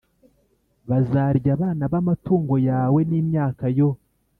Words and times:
Bazarya 0.89 1.49
abana 1.57 1.83
b 1.91 1.93
amatungo 2.01 2.55
yawe 2.69 2.99
n 3.09 3.11
imyaka 3.21 3.65
yo 3.77 3.89